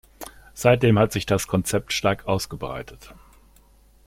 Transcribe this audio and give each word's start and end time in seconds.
Seitdem 0.55 0.97
hat 0.97 1.11
sich 1.11 1.27
das 1.27 1.45
Konzept 1.45 1.93
stark 1.93 2.27
ausgebreitet. 2.27 3.13